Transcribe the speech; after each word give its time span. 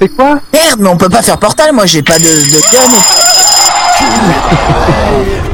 Fais 0.00 0.08
quoi 0.08 0.40
Merde, 0.50 0.80
mais 0.80 0.88
on 0.88 0.96
peut 0.96 1.10
pas 1.10 1.20
faire 1.20 1.36
portal, 1.36 1.74
moi 1.74 1.84
j'ai 1.84 2.02
pas 2.02 2.18
de, 2.18 2.24
de 2.24 2.60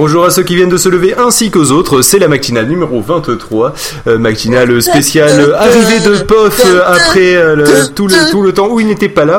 Bonjour 0.00 0.24
à 0.24 0.30
ceux 0.30 0.44
qui 0.44 0.54
viennent 0.54 0.68
de 0.68 0.76
se 0.76 0.88
lever 0.88 1.16
ainsi 1.18 1.50
qu'aux 1.50 1.72
autres, 1.72 2.02
c'est 2.02 2.20
la 2.20 2.28
matinale 2.28 2.68
numéro 2.68 3.02
23, 3.02 3.74
euh, 4.06 4.16
matinale 4.16 4.80
spéciale 4.80 5.52
arrivée 5.58 5.98
de 5.98 6.22
Pof 6.22 6.62
euh, 6.64 6.82
après 6.86 7.34
euh, 7.34 7.56
le- 7.56 7.88
tout, 7.92 8.06
le, 8.06 8.30
tout 8.30 8.40
le 8.42 8.52
temps 8.54 8.68
où 8.68 8.78
il 8.78 8.86
n'était 8.86 9.08
pas 9.08 9.24
là. 9.24 9.38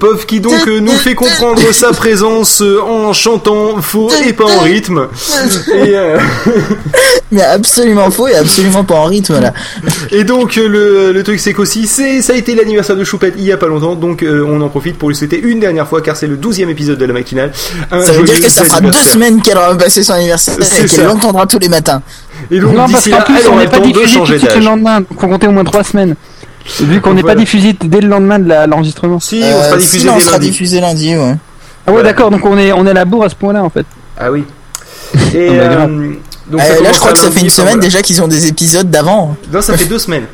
Pof 0.00 0.26
qui 0.26 0.40
donc 0.40 0.66
nous 0.66 0.90
fait 0.96 1.14
comprendre 1.14 1.60
sa 1.72 1.92
présence 1.92 2.60
en 2.60 3.12
chantant 3.12 3.80
faux 3.82 4.10
et 4.26 4.32
pas 4.32 4.46
en 4.46 4.58
rythme. 4.62 5.06
Et, 5.72 5.94
Mais 7.30 7.42
absolument 7.42 8.10
faux 8.10 8.26
et 8.26 8.34
absolument 8.34 8.82
pas 8.82 8.94
en 8.96 9.04
rythme 9.04 9.40
là. 9.40 9.52
et 10.10 10.24
donc 10.24 10.56
le, 10.56 11.12
le 11.12 11.22
truc 11.22 11.38
c'est 11.40 11.52
qu'aussi 11.52 11.86
c'est 11.86 12.20
ça 12.22 12.32
a 12.32 12.36
été 12.36 12.54
l'anniversaire 12.54 12.96
de 12.96 13.02
Choupette 13.04 13.34
il 13.38 13.44
y 13.44 13.52
a 13.52 13.56
pas 13.56 13.66
longtemps, 13.66 13.94
donc 13.94 14.24
on 14.24 14.60
en 14.60 14.68
profite 14.68 14.98
pour 14.98 15.08
lui 15.08 15.16
souhaiter 15.16 15.40
une 15.40 15.60
dernière 15.60 15.86
fois 15.88 16.00
car 16.02 16.16
c'est 16.16 16.26
le 16.26 16.36
12e 16.36 16.68
épisode 16.68 16.98
de 16.98 17.04
la 17.04 17.12
matinale. 17.12 17.52
Un 17.92 18.02
Ça 18.02 18.12
veut 18.12 18.24
dire 18.24 18.40
que 18.40 18.48
ça 18.50 18.64
fera 18.64 18.80
deux 18.80 18.92
semaines 18.92 19.40
qu'elle 19.40 19.58
passé 19.84 20.02
son 20.02 20.12
anniversaire 20.14 20.56
C'est 20.60 20.84
et 20.84 20.88
qu'elle 20.88 21.04
l'entendra 21.04 21.46
tous 21.46 21.58
les 21.58 21.68
matins. 21.68 22.02
Et 22.50 22.58
donc 22.60 22.74
Non, 22.74 22.88
parce 22.88 23.04
qu'en 23.08 23.16
là, 23.18 23.22
plus, 23.22 23.36
elle 23.38 23.48
on 23.48 23.58
n'est 23.58 23.66
pas 23.68 23.78
diffusé 23.80 23.92
tout 23.94 24.00
de 24.00 24.06
changer 24.06 24.38
suite 24.38 24.54
le 24.56 24.64
lendemain, 24.64 25.00
donc 25.00 25.22
on 25.22 25.28
comptait 25.28 25.46
au 25.46 25.52
moins 25.52 25.64
3 25.64 25.84
semaines. 25.84 26.14
Vu 26.80 27.00
qu'on 27.00 27.12
n'est 27.14 27.20
Voilà. 27.20 27.34
pas 27.36 27.40
diffusé 27.40 27.76
dès 27.84 28.00
le 28.00 28.08
lendemain 28.08 28.38
de 28.38 28.48
l'enregistrement. 28.68 29.20
Si, 29.20 29.40
on 29.42 29.46
Euh, 29.46 29.68
sera 29.68 29.78
si, 29.80 29.86
diffusé 29.86 30.08
on 30.10 30.14
dès 30.16 30.20
sera 30.22 30.32
lundi. 30.38 30.50
diffusé 30.50 30.80
lundi, 30.80 31.14
ouais. 31.16 31.22
Ah 31.22 31.26
ouais, 31.26 31.36
Voilà. 31.86 32.02
d'accord, 32.10 32.30
donc 32.30 32.44
on 32.46 32.56
est, 32.56 32.72
on 32.72 32.86
est 32.86 32.90
à 32.90 32.94
la 32.94 33.04
bourre 33.04 33.24
à 33.24 33.28
ce 33.28 33.34
point-là 33.34 33.62
en 33.62 33.70
fait. 33.70 33.84
Ah 34.18 34.30
oui. 34.32 34.44
Et 35.34 35.60
Ah 35.60 35.68
bah, 35.68 35.86
euh, 35.88 36.12
donc 36.50 36.60
Euh, 36.60 36.82
là, 36.82 36.90
je 36.92 36.98
crois 36.98 37.12
que 37.12 37.18
ça 37.18 37.30
fait 37.30 37.40
une 37.40 37.50
semaine 37.50 37.74
voilà. 37.74 37.82
déjà 37.82 38.02
qu'ils 38.02 38.22
ont 38.22 38.28
des 38.28 38.46
épisodes 38.46 38.90
d'avant. 38.90 39.36
Non, 39.52 39.60
ça 39.60 39.76
fait 39.76 39.84
deux 39.88 39.98
semaines. 39.98 40.24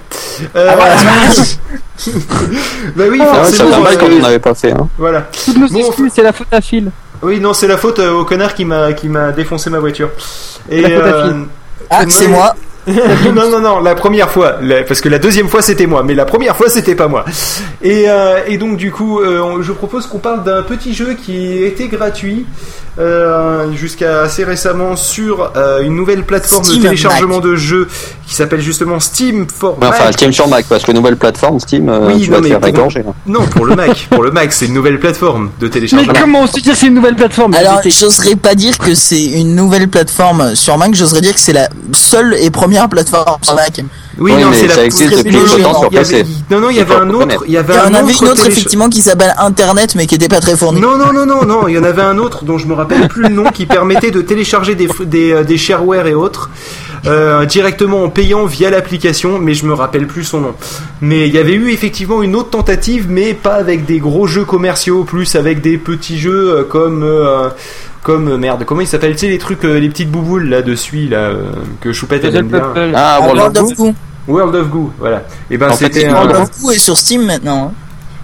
Euh, 0.57 0.69
Ah, 0.71 0.77
voilà. 0.77 0.95
bah 2.97 3.05
oui, 3.11 3.19
Ah, 3.21 3.27
Ah 3.35 3.43
ouais, 3.43 3.51
ça 3.51 3.65
forcément. 3.65 3.85
fait 3.87 3.99
qu'on 3.99 4.19
n'avait 4.21 4.39
pas 4.39 4.55
fait. 4.55 4.73
Hein. 4.73 4.89
Voilà. 4.99 5.27
Toutes 5.45 5.57
nos 5.59 5.69
Bon, 5.69 5.87
excuses, 5.89 6.13
c'est 6.15 6.23
la 6.23 6.33
faute 6.33 6.47
à 6.53 6.61
Phil. 6.61 6.91
Oui, 7.23 7.39
non, 7.41 7.53
c'est 7.53 7.67
la 7.67 7.77
faute 7.77 7.99
euh, 7.99 8.13
au 8.13 8.25
connard 8.25 8.55
qui 8.55 8.65
m'a 8.65 8.93
qui 8.93 9.09
m'a 9.09 9.33
défoncé 9.33 9.69
ma 9.71 9.79
voiture. 9.79 10.11
Et 10.71 10.81
La 10.83 10.89
faute 10.91 10.99
à 10.99 11.27
euh. 11.27 11.45
Ah, 11.91 12.05
c'est 12.09 12.25
Ouais. 12.27 12.31
moi. 12.31 12.55
non, 13.35 13.49
non, 13.51 13.61
non, 13.61 13.81
la 13.81 13.95
première 13.95 14.31
fois, 14.31 14.57
la- 14.63 14.83
parce 14.83 15.01
que 15.01 15.09
la 15.09 15.19
deuxième 15.19 15.49
fois 15.49 15.63
c'était 15.63 15.87
moi, 15.87 16.03
mais 16.03 16.15
la 16.15 16.25
première 16.25 16.57
fois 16.57 16.69
c'était 16.69 16.95
pas 16.95 17.09
moi. 17.09 17.25
Et, 17.83 18.05
euh, 18.09 18.41
et 18.47 18.57
donc 18.59 18.77
du 18.77 18.91
coup, 18.91 19.21
euh, 19.21 19.41
on- 19.41 19.63
je 19.63 19.73
propose 19.73 20.07
qu'on 20.07 20.19
parle 20.19 20.45
d'un 20.45 20.63
petit 20.63 20.95
jeu 20.95 21.15
qui 21.15 21.63
était 21.63 21.89
gratuit 21.89 22.47
euh, 22.99 23.71
jusqu'à 23.73 24.23
assez 24.23 24.45
récemment 24.45 24.97
sur 24.97 25.53
euh, 25.57 25.83
une 25.83 25.95
nouvelle 25.95 26.25
plateforme 26.25 26.65
Steam 26.65 26.79
de 26.79 26.83
téléchargement 26.85 27.37
Mac. 27.37 27.45
de 27.45 27.57
jeux 27.57 27.89
qui 28.27 28.35
s'appelle 28.35 28.61
justement 28.61 28.99
Steam 29.01 29.47
for 29.49 29.79
enfin. 29.81 30.11
Steam 30.13 30.33
sur 30.33 30.49
Mac, 30.49 30.67
parce 30.69 30.83
que 30.83 30.93
nouvelle 30.93 31.17
plateforme, 31.17 31.61
Steam, 31.61 31.89
euh, 31.89 32.09
Oui, 32.09 32.23
tu 32.23 32.31
non, 32.31 32.37
vas 32.37 32.39
te 32.39 32.43
mais 32.45 32.49
faire 32.51 32.61
pour- 32.61 32.69
égorger. 32.69 33.05
hein. 33.09 33.13
Non, 33.27 33.43
pour 33.47 33.65
le 33.67 33.77
Mac, 33.77 34.09
pour 34.11 34.23
le 34.23 34.31
Mac, 34.33 34.53
c'est 34.53 34.67
une 34.67 34.75
nouvelle 34.75 34.99
plateforme 34.99 35.51
de 35.61 35.67
Mais 35.67 35.71
téléchargement. 35.71 36.13
comment 36.21 36.41
on 36.43 36.47
se 36.47 36.53
dit 36.55 36.63
que 36.63 36.75
c'est 36.75 36.87
une 36.89 36.95
nouvelle 36.95 37.15
plateforme? 37.17 37.55
Alors, 37.55 37.81
j'oserais 37.85 38.35
pas 38.37 38.55
dire 38.55 38.77
que 38.79 38.95
c'est 38.95 39.23
une 39.25 39.55
nouvelle 39.55 39.89
plateforme 39.89 40.55
sur 40.55 40.77
Mac, 40.77 40.95
j'oserais 40.95 41.21
dire 41.21 41.35
que 41.35 41.41
c'est 41.41 41.53
la 41.53 41.69
seule 41.93 42.35
et 42.41 42.51
première 42.51 42.80
plateforme 42.89 43.39
sur 43.43 43.55
Mac. 43.55 43.73
Oui, 44.19 44.33
Oui, 44.35 44.43
non, 44.43 44.51
mais 44.51 44.57
c'est 44.57 44.69
ça 44.69 44.77
la 44.77 44.83
avait-. 45.99 46.27
Non, 46.51 46.61
non, 46.61 46.71
il 46.71 46.77
y 46.77 46.81
avait 46.81 46.95
un 46.95 47.11
autre, 47.11 47.45
il 47.47 47.53
y 47.53 47.57
avait 47.57 47.75
un 47.77 47.95
avait 47.95 48.03
autre 48.13 48.23
une 48.23 48.29
autre 48.29 48.43
télécha- 48.43 48.49
effectivement 48.53 48.89
qui 48.91 49.01
s'appelle 49.03 49.35
Internet 49.39 49.95
mais 49.95 50.07
qui 50.07 50.17
était 50.17 50.29
pas 50.29 50.41
très 50.41 50.57
fournie. 50.57 50.81
Non, 50.81 50.97
non, 50.99 51.13
non, 51.13 51.25
non, 51.27 51.45
non, 51.45 51.69
il 51.69 51.75
y 51.75 51.79
en 51.79 51.85
avait 51.85 52.03
un 52.03 52.19
autre 52.19 52.45
dont 52.45 52.59
je 52.59 52.67
me 52.67 52.75
rappelle 52.75 53.09
plus 53.09 53.23
le 53.23 53.29
nom 53.31 53.45
qui 53.51 53.67
permettait 53.67 54.11
de 54.11 54.21
télécharger 54.21 54.75
des, 54.75 54.89
des, 55.07 55.33
euh, 55.33 55.43
des 55.45 55.57
shareware 55.57 56.07
et 56.07 56.15
autres 56.15 56.51
euh, 57.07 57.47
directement 57.47 58.05
en 58.05 58.11
payant 58.11 58.45
via 58.45 58.69
l'application, 58.69 59.39
mais 59.39 59.55
je 59.55 59.65
me 59.65 59.73
rappelle 59.73 60.07
plus 60.07 60.25
son 60.25 60.41
nom. 60.41 60.55
Mais 61.01 61.29
il 61.29 61.35
y 61.35 61.39
avait 61.39 61.55
eu 61.55 61.71
effectivement 61.71 62.23
une 62.23 62.37
autre 62.37 62.51
tentative, 62.51 63.07
mais 63.09 63.33
pas 63.33 63.55
avec 63.55 63.87
des 63.87 64.01
gros 64.01 64.27
jeux 64.27 64.45
commerciaux, 64.45 65.05
plus 65.05 65.35
avec 65.35 65.63
des 65.63 65.79
petits 65.79 66.19
jeux 66.19 66.57
euh, 66.59 66.65
comme. 66.65 67.03
euh, 67.03 67.49
comme 68.03 68.29
euh, 68.29 68.39
merde, 68.39 68.65
comment 68.65 68.81
il 68.81 68.87
s'appelle 68.87 69.13
Tu 69.13 69.19
sais 69.21 69.29
les 69.29 69.39
trucs, 69.39 69.65
euh, 69.65 69.79
les 69.79 69.89
petites 69.89 70.11
bouboules 70.11 70.49
là 70.49 70.63
dessus 70.63 71.09
là 71.09 71.19
euh, 71.19 71.45
que 71.81 71.93
Choupette 71.93 72.25
elle 72.25 72.37
aime 72.37 72.49
bien. 72.49 72.73
Ah, 72.95 73.17
Ah, 73.17 73.21
World 73.21 73.39
World 73.39 73.59
of 73.59 73.65
of 73.71 73.77
Goo. 73.77 73.95
World 74.29 74.55
of 74.55 74.69
Goo, 74.71 74.93
voilà. 74.99 75.23
Et 75.51 75.57
ben 75.59 75.71
En 75.71 75.75
fait, 75.77 75.87
c'était 75.87 76.07
un. 76.07 76.15
World 76.15 76.37
of 76.37 76.61
Goo 76.61 76.71
est 76.71 76.79
sur 76.79 76.97
Steam 76.97 77.25
maintenant. 77.27 77.73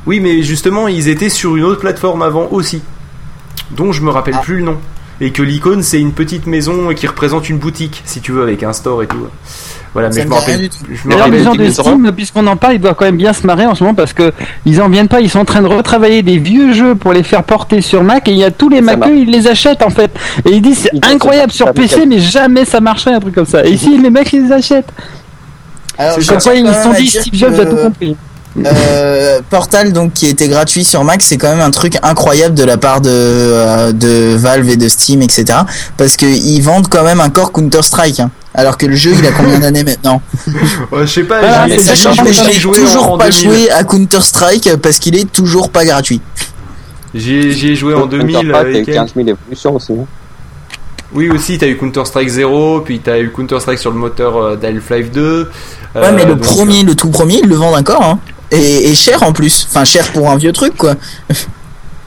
Oui, 0.07 0.21
mais 0.21 0.43
justement, 0.43 0.87
ils 0.89 1.09
étaient 1.09 1.29
sur 1.29 1.57
une 1.57 1.65
autre 1.65 1.81
plateforme 1.81 2.23
avant 2.23 2.47
aussi, 2.53 2.81
dont 3.73 3.93
je 3.93 4.03
me 4.03 4.11
rappelle 4.11 4.35
Ah. 4.39 4.43
plus 4.43 4.57
le 4.59 4.63
nom. 4.63 4.77
Et 5.21 5.33
que 5.33 5.43
l'icône, 5.43 5.83
c'est 5.83 6.01
une 6.01 6.13
petite 6.13 6.47
maison 6.47 6.93
qui 6.95 7.07
représente 7.07 7.49
une 7.49 7.59
boutique, 7.59 8.03
si 8.05 8.21
tu 8.21 8.33
veux, 8.33 8.43
avec 8.43 8.63
un 8.63 8.73
store 8.73 9.03
et 9.03 9.07
tout. 9.07 9.27
Voilà, 9.95 10.13
Ça 10.13 10.19
mais 10.19 10.25
je 10.25 10.29
me 10.29 10.35
rappelle. 10.35 10.71
Je 10.91 11.09
D'ailleurs, 11.09 11.29
les 11.29 11.43
gens 11.43 11.55
de. 11.55 11.71
Steam, 11.71 12.13
puisqu'on 12.15 12.47
en 12.47 12.57
parle, 12.57 12.75
ils 12.75 12.81
doivent 12.81 12.97
quand 12.97 13.07
même 13.07 13.17
bien 13.17 13.33
se 13.33 13.47
marrer 13.47 13.65
en 13.65 13.75
ce 13.75 13.83
moment 13.83 13.95
parce 13.95 14.13
que 14.13 14.31
ils 14.67 14.83
en 14.83 14.91
viennent 14.91 15.09
pas, 15.09 15.23
ils 15.23 15.31
sont 15.31 15.39
en 15.39 15.47
train 15.47 15.63
de 15.63 15.69
retravailler 15.69 16.23
des 16.23 16.37
vieux 16.37 16.75
jeux 16.75 16.95
pour 16.95 17.15
les 17.15 17.23
faire 17.23 17.43
porter 17.45 17.81
sur 17.81 18.03
Mac 18.03 18.29
et 18.29 18.33
il 18.33 18.37
y 18.37 18.45
a 18.45 18.51
tous 18.51 18.69
les 18.69 18.83
Mac, 18.83 18.99
ils 19.09 19.31
les 19.31 19.47
achètent 19.47 19.83
en 19.83 19.89
fait. 19.89 20.11
Et 20.45 20.51
ils 20.51 20.61
disent 20.61 20.91
c'est 20.93 21.07
incroyable 21.07 21.51
sur 21.51 21.73
PC, 21.73 22.05
mais 22.05 22.19
jamais 22.19 22.67
ça 22.67 22.81
marcherait 22.81 23.15
un 23.15 23.21
truc 23.21 23.35
comme 23.35 23.47
ça. 23.47 23.65
Et 23.65 23.71
ici, 23.71 23.97
les 23.97 24.11
mecs, 24.11 24.31
ils 24.35 24.45
les 24.45 24.53
achètent. 24.53 24.93
Alors, 25.97 26.17
Comme 26.17 26.39
quoi, 26.39 26.55
ils 26.55 26.75
sont 26.75 26.93
dit 26.93 27.07
Steve 27.07 27.35
Jobs 27.35 27.59
a 27.59 27.65
tout 27.65 27.77
compris. 27.77 28.17
Euh, 28.65 29.41
Portal 29.51 29.93
donc 29.93 30.13
qui 30.15 30.27
était 30.27 30.49
gratuit 30.49 30.85
sur 30.85 31.05
Mac, 31.05 31.23
c'est 31.23 31.37
quand 31.37 31.49
même 31.51 31.61
un 31.61 31.71
truc 31.71 31.99
incroyable 32.03 32.55
de 32.55 32.65
la 32.65 32.77
part 32.79 33.01
de 33.01 33.11
euh, 33.11 33.93
de 33.93 34.35
Valve 34.37 34.69
et 34.71 34.77
de 34.77 34.89
Steam, 34.89 35.23
etc. 35.23 35.59
Parce 35.97 36.17
que 36.17 36.27
ils 36.27 36.61
vendent 36.61 36.89
quand 36.89 37.03
même 37.05 37.21
un 37.21 37.29
corps 37.31 37.53
Counter 37.53 37.83
Strike, 37.83 38.23
alors 38.55 38.77
que 38.79 38.87
le 38.87 38.97
jeu 38.97 39.13
il 39.19 39.27
a 39.27 39.33
combien 39.33 39.59
d'années 39.59 39.85
maintenant? 39.85 40.23
Ouais, 40.93 41.07
je 41.07 41.13
sais 41.13 41.25
pas, 41.25 41.41
Ah, 41.43 41.67
J'ai 41.69 41.77
toujours 42.61 43.13
en 43.13 43.19
pas 43.19 43.29
2000. 43.31 43.43
joué 43.45 43.71
à 43.71 43.85
Counter 43.85 44.21
Strike 44.23 44.77
parce 44.77 44.99
qu'il 44.99 45.17
est 45.17 45.31
toujours 45.31 45.71
pas 45.71 45.85
gratuit. 45.85 46.21
J'y 47.15 47.35
ai, 47.35 47.53
j'y 47.53 47.69
ai 47.71 47.77
joué 47.77 47.95
en 47.95 48.07
2000 48.07 48.35
Counter-Strike, 48.37 48.55
avec 48.55 48.89
il 48.89 48.95
y 48.95 48.99
a 48.99 49.03
eu 49.03 49.07
15 49.07 49.13
000 49.17 49.29
évolutions 49.29 49.75
aussi. 49.77 49.93
hein. 49.93 50.05
Oui, 51.15 51.31
aussi, 51.31 51.57
t'as 51.57 51.69
eu 51.69 51.77
Counter-Strike 51.77 52.29
0, 52.29 52.81
puis 52.81 52.99
t'as 52.99 53.19
eu 53.21 53.31
Counter-Strike 53.31 53.79
sur 53.79 53.91
le 53.93 53.97
moteur 53.97 54.37
euh, 54.37 54.57
d'Half-Life 54.57 55.13
2. 55.13 55.43
Ouais, 55.95 56.01
euh, 56.03 56.13
mais 56.15 56.25
le 56.25 56.35
donc, 56.35 56.43
premier, 56.43 56.83
le 56.83 56.95
tout 56.95 57.09
premier, 57.11 57.39
ils 57.43 57.49
le 57.49 57.55
vendent 57.55 57.77
encore, 57.77 58.03
hein. 58.03 58.19
Et, 58.51 58.91
et 58.91 58.95
cher 58.95 59.23
en 59.23 59.33
plus. 59.33 59.67
Enfin, 59.69 59.85
cher 59.85 60.07
pour 60.13 60.31
un 60.31 60.37
vieux 60.37 60.53
truc, 60.53 60.77
quoi. 60.77 60.95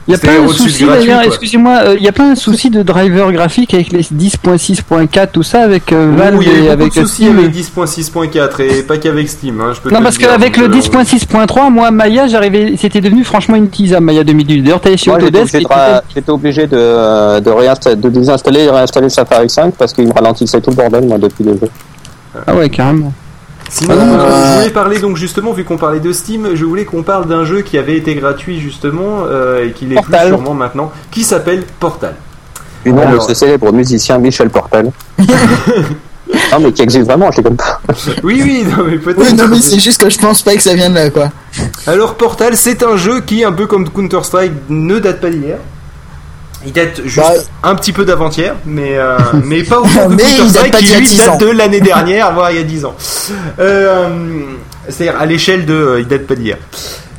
Il 0.10 0.14
y 0.14 0.16
a 0.16 0.18
pas 0.18 0.32
un 0.42 0.48
souci 0.48 0.86
d'ailleurs, 0.86 1.22
excusez-moi, 1.22 1.82
euh, 1.84 1.96
il 1.96 2.04
y 2.04 2.08
a 2.08 2.12
pas 2.12 2.24
un 2.24 2.34
souci 2.34 2.72
de 2.72 2.82
driver 2.82 3.32
graphique 3.32 3.76
avec 3.76 3.92
les 3.92 4.02
10.6.4 4.02 5.28
tout 5.32 5.44
ça 5.44 5.62
avec 5.62 5.94
euh, 5.94 6.12
Valve 6.18 6.40
il 6.42 6.48
y 6.48 6.52
a 6.52 6.58
eu 6.58 6.64
et 6.64 6.70
avec 6.72 6.88
de 6.96 7.02
soucis 7.02 7.26
Steam. 7.26 7.38
avec 7.38 7.54
10.6.4 7.54 8.62
et 8.64 8.82
pas 8.82 8.98
qu'avec 8.98 9.30
Steam, 9.30 9.62
hein, 9.62 9.74
je 9.76 9.82
peux 9.82 9.92
Non 9.92 10.02
parce 10.02 10.18
qu'avec 10.18 10.58
le 10.58 10.66
euh, 10.66 10.80
10.6.3 10.80 11.72
moi 11.72 11.92
Maya 11.92 12.26
j'arrivais 12.28 12.74
c'était 12.76 13.02
devenu 13.02 13.24
franchement 13.24 13.56
une 13.56 13.70
tease 13.70 13.94
à 13.94 14.00
Maya 14.00 14.24
2018 14.24 14.62
d'ailleurs 14.64 14.82
t'allais 14.82 14.98
chez 14.98 15.12
Moi, 15.12 15.20
j'étais 15.20 15.38
Autodesk 15.38 15.68
j'étais 16.16 16.32
obligé 16.32 16.66
de, 16.66 17.40
de, 17.40 17.94
de 17.94 18.10
désinstaller 18.10 18.62
et 18.62 18.70
réinstaller 18.72 19.10
Safari 19.10 19.48
5 19.48 19.76
parce 19.76 19.94
qu'il 19.94 20.08
me 20.08 20.14
ralentissait 20.14 20.60
tout 20.60 20.72
le 20.72 20.76
bordel, 20.76 21.06
moi, 21.06 21.20
depuis 21.20 21.44
le 21.44 21.52
jeu. 21.54 21.70
ah 22.48 22.56
ouais 22.56 22.68
carrément 22.70 23.14
Sinon, 23.70 23.94
Euh, 23.96 24.54
je 24.54 24.58
voulais 24.60 24.72
parler 24.72 25.00
donc 25.00 25.16
justement, 25.18 25.54
vu 25.54 25.64
qu'on 25.64 25.78
parlait 25.78 26.00
de 26.00 26.12
Steam, 26.12 26.50
je 26.56 26.66
voulais 26.66 26.86
qu'on 26.86 27.04
parle 27.04 27.28
d'un 27.28 27.46
jeu 27.46 27.62
qui 27.62 27.78
avait 27.78 27.96
été 27.98 28.16
gratuit 28.16 28.60
justement 28.60 29.26
euh, 29.28 29.66
et 29.68 29.72
qui 29.72 29.86
l'est 29.86 29.96
plus 30.02 30.10
Portal. 30.12 30.28
sûrement 30.30 30.54
maintenant, 30.54 30.92
qui 31.12 31.24
s'appelle 31.24 31.64
Portal. 31.80 32.16
Du 32.84 32.92
nom 32.94 33.02
Alors- 33.04 33.28
de 33.28 33.34
ce 33.34 33.38
célèbre 33.40 33.72
musicien 33.72 34.18
Michel 34.18 34.50
Portal. 34.50 34.92
non, 35.20 36.60
mais 36.62 36.72
qui 36.72 36.82
existe 36.82 37.06
vraiment, 37.06 37.30
je 37.32 37.38
sais 37.38 37.44
comme 37.44 37.58
pas. 37.58 37.80
Oui, 38.24 38.42
oui, 38.44 38.66
non, 38.66 38.84
mais 38.86 38.98
peut-être. 38.98 39.20
Oui, 39.22 39.34
non, 39.34 39.48
mais 39.50 39.60
c'est 39.62 39.80
juste 39.80 40.02
que 40.02 40.10
je 40.10 40.18
pense 40.18 40.42
pas 40.42 40.56
que 40.56 40.62
ça 40.62 40.74
vienne 40.74 40.94
de 40.94 40.98
là, 41.00 41.10
quoi. 41.10 41.30
Alors 41.88 42.16
Portal, 42.16 42.56
c'est 42.56 42.82
un 42.84 42.98
jeu 42.98 43.22
qui, 43.22 43.44
un 43.44 43.52
peu 43.52 43.68
comme 43.68 43.88
Counter 43.90 44.24
Strike, 44.24 44.54
ne 44.70 44.98
date 45.00 45.22
pas 45.22 45.30
d'hier. 45.30 45.58
Il 46.66 46.74
date 46.74 47.02
juste 47.06 47.18
Bah, 47.18 47.34
un 47.64 47.76
petit 47.76 47.94
peu 47.94 48.04
d'avant-hier, 48.06 48.56
mais 48.66 48.98
euh, 48.98 49.18
mais 49.46 49.64
pas 49.64 49.80
autant 49.80 50.10
que 50.10 50.14
Mais 50.16 50.24
il 50.40 50.52
date 50.52 50.72
pas 50.72 50.78
qui 50.80 50.94
lui 50.96 51.08
10 51.08 51.18
date 51.18 51.40
de 51.40 51.48
l'année 51.48 51.82
dernière, 51.82 52.34
voire 52.34 52.52
il 52.52 52.58
y 52.58 52.60
a 52.60 52.64
10 52.64 52.86
ans. 52.86 52.96
Euh, 53.60 54.08
C'est-à-dire 54.90 55.20
à 55.20 55.26
l'échelle 55.26 55.66
de, 55.66 55.74
euh, 55.74 56.00
il 56.02 56.08
date 56.08 56.28
pas 56.28 56.36
d'hier. 56.36 56.58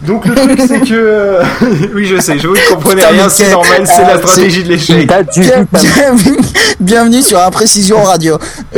Donc 0.03 0.25
le 0.25 0.35
truc 0.35 0.59
c'est 0.67 0.81
que, 0.81 0.95
euh, 0.95 1.43
oui 1.95 2.07
je 2.07 2.19
sais, 2.21 2.39
je 2.39 2.49
vous 2.49 2.55
ne 2.55 2.75
comprenez 2.75 3.05
rien, 3.05 3.29
c'est 3.29 3.51
normal, 3.51 3.83
c'est 3.85 4.03
la 4.03 4.17
stratégie 4.19 4.65
de 4.65 4.69
l'échec. 4.71 5.07
date 5.07 5.33
du, 5.35 5.41
Bien- 5.41 5.67
bienvenue, 5.73 6.39
bienvenue 6.81 7.23
sur 7.23 7.39
Imprécision 7.39 8.03
Radio. 8.03 8.39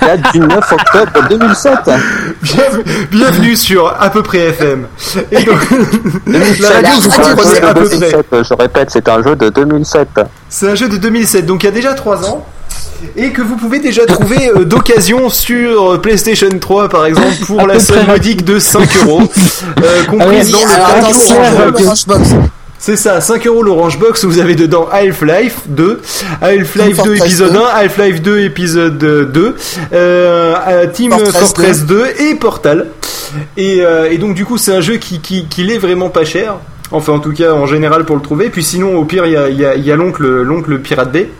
date 0.00 0.32
du 0.32 0.38
9 0.38 0.72
octobre 0.72 1.28
2007. 1.28 1.72
Bienvenue, 2.42 2.84
bienvenue 3.10 3.56
sur 3.56 3.88
à 4.00 4.10
peu 4.10 4.22
près 4.22 4.38
FM. 4.50 4.86
Et 5.32 5.42
donc, 5.42 5.58
la 6.26 6.38
radio 6.70 6.90
vous 7.00 7.08
comprenez 7.10 7.60
de 7.60 7.66
à 7.66 7.74
peu 7.74 7.84
près. 7.84 7.98
2007, 7.98 8.26
je 8.48 8.54
répète, 8.54 8.90
c'est 8.92 9.08
un 9.08 9.22
jeu 9.24 9.34
de 9.34 9.48
2007. 9.48 10.08
C'est 10.48 10.70
un 10.70 10.74
jeu 10.76 10.88
de 10.88 10.98
2007, 10.98 11.46
donc 11.46 11.64
il 11.64 11.66
y 11.66 11.68
a 11.68 11.72
déjà 11.72 11.94
3 11.94 12.28
ans. 12.30 12.46
Et 13.16 13.30
que 13.30 13.42
vous 13.42 13.56
pouvez 13.56 13.78
déjà 13.78 14.06
trouver 14.06 14.48
euh, 14.48 14.64
d'occasion 14.64 15.28
sur 15.28 15.92
euh, 15.92 15.98
PlayStation 15.98 16.48
3 16.48 16.88
par 16.88 17.06
exemple 17.06 17.44
pour 17.46 17.66
la 17.66 17.78
somme 17.80 18.06
modique 18.06 18.44
de 18.44 18.58
5 18.58 18.88
euros, 19.04 19.22
euh, 19.82 20.02
Ah 20.02 20.04
comprise 20.06 20.46
oui, 20.46 20.52
dans 20.52 21.66
le 21.66 22.24
euh. 22.24 22.46
C'est 22.84 22.96
ça, 22.96 23.20
5 23.20 23.46
euros 23.46 23.62
l'Orange 23.62 23.96
Box, 23.96 24.24
vous 24.24 24.40
avez 24.40 24.56
dedans 24.56 24.88
Half-Life 24.90 25.60
2, 25.68 26.00
Half-Life 26.40 26.88
2 26.88 26.94
Fortress 26.94 27.20
épisode 27.20 27.52
2. 27.52 27.58
1, 27.60 27.62
Half-Life 27.62 28.22
2 28.22 28.40
épisode 28.40 28.98
2, 28.98 29.56
euh, 29.92 30.54
euh, 30.66 30.86
Team 30.88 31.12
Fortress 31.12 31.32
Fortress 31.36 31.84
2 31.84 32.06
et 32.18 32.34
Portal. 32.34 32.88
Et, 33.56 33.82
euh, 33.82 34.10
et 34.10 34.18
donc 34.18 34.34
du 34.34 34.44
coup 34.44 34.58
c'est 34.58 34.74
un 34.74 34.80
jeu 34.80 34.96
qui, 34.96 35.20
qui, 35.20 35.46
qui 35.46 35.62
l'est 35.62 35.78
vraiment 35.78 36.08
pas 36.08 36.24
cher. 36.24 36.56
Enfin 36.92 37.12
en 37.12 37.18
tout 37.20 37.32
cas 37.32 37.52
en 37.52 37.66
général 37.66 38.04
pour 38.04 38.16
le 38.16 38.22
trouver. 38.22 38.50
Puis 38.50 38.62
sinon 38.62 38.96
au 38.96 39.04
pire 39.04 39.26
il 39.26 39.32
y 39.32 39.90
a, 39.90 39.96
l'oncle 39.96 40.24
l'oncle 40.24 40.78
Pirate 40.80 41.12
Bay. 41.12 41.30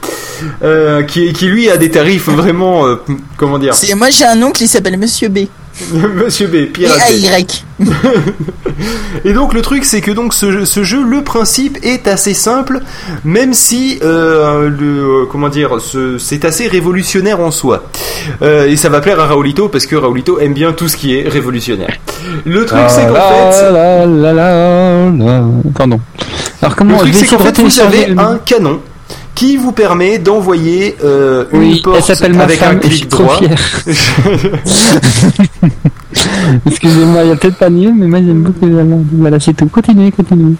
euh, 0.62 1.02
qui, 1.02 1.30
lui 1.42 1.70
a 1.70 1.76
des 1.76 1.90
tarifs 1.90 2.28
vraiment 2.28 2.86
euh, 2.86 2.96
comment 3.36 3.58
dire 3.58 3.74
Moi 3.96 4.10
j'ai 4.10 4.24
un 4.24 4.42
oncle, 4.42 4.62
il 4.62 4.68
s'appelle 4.68 4.98
Monsieur 4.98 5.28
B. 5.28 5.40
Monsieur 6.14 6.46
B 6.48 6.54
Et 6.56 6.66
Pirate 6.66 7.00
AY. 7.10 7.46
Et 9.24 9.32
donc 9.32 9.54
le 9.54 9.62
truc 9.62 9.84
c'est 9.84 10.00
que 10.00 10.10
donc 10.10 10.34
ce, 10.34 10.50
jeu- 10.52 10.64
ce 10.64 10.82
jeu, 10.82 11.02
le 11.02 11.22
principe 11.22 11.78
est 11.82 12.08
assez 12.08 12.34
simple, 12.34 12.80
même 13.24 13.54
si 13.54 13.98
euh, 14.02 14.68
le 14.68 15.22
euh, 15.22 15.26
comment 15.30 15.48
dire, 15.48 15.80
ce- 15.80 16.18
c'est 16.18 16.44
assez 16.44 16.66
révolutionnaire 16.68 17.40
en 17.40 17.50
soi. 17.50 17.84
Euh, 18.42 18.66
et 18.66 18.76
ça 18.76 18.88
va 18.88 19.00
plaire 19.00 19.20
à 19.20 19.26
Raulito 19.26 19.68
parce 19.68 19.86
que 19.86 19.96
Raulito 19.96 20.38
aime 20.40 20.54
bien 20.54 20.72
tout 20.72 20.88
ce 20.88 20.96
qui 20.96 21.16
est 21.16 21.28
révolutionnaire. 21.28 21.96
Le 22.44 22.64
truc 22.66 22.80
c'est 22.88 23.06
qu'en 23.06 23.14
Ah, 23.16 23.50
fait, 23.52 23.72
la, 23.72 24.06
la, 24.06 24.32
la, 24.32 25.08
la. 25.14 25.44
Pardon. 25.74 26.00
Alors 26.60 26.72
le 26.72 26.76
comment 26.76 26.98
truc 26.98 27.12
je 27.12 27.18
vais 27.18 27.24
c'est 27.26 27.36
qu'en 27.36 27.42
fait 27.42 27.58
vous 27.60 27.80
avez 27.80 28.06
le- 28.06 28.18
un 28.18 28.38
canon 28.44 28.80
qui 29.42 29.56
vous 29.56 29.72
permet 29.72 30.18
d'envoyer 30.18 30.94
euh, 31.02 31.46
une 31.52 31.58
Oui, 31.58 31.72
elle 31.74 31.82
porte 31.82 32.02
s'appelle 32.02 32.32
ma 32.34 32.44
avec 32.44 32.60
femme 32.60 32.76
un 32.76 32.78
clic 32.78 33.08
droit. 33.08 33.40
Excusez-moi, 36.66 37.24
il 37.24 37.28
y 37.28 37.32
a 37.32 37.36
peut-être 37.36 37.58
pas 37.58 37.68
mieux, 37.68 37.90
mais 37.92 38.06
moi 38.06 38.20
j'aime 38.20 38.42
beaucoup 38.42 38.66
les 38.66 38.78
Allemands. 38.78 39.02
Voilà, 39.14 39.40
c'est 39.40 39.54
tout. 39.54 39.66
Continuez, 39.66 40.12
continuez. 40.12 40.54